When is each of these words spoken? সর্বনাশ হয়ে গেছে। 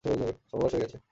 সর্বনাশ 0.49 0.71
হয়ে 0.73 0.83
গেছে। 0.83 0.97